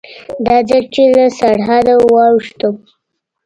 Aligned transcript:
دا 0.45 0.57
ځل 0.69 0.83
چې 0.93 1.03
له 1.15 1.25
سرحده 1.39 1.93
واوښتم. 2.13 2.75